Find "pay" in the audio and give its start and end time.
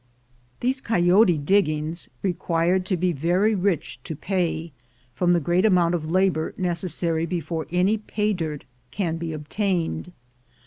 4.15-4.71, 7.99-8.33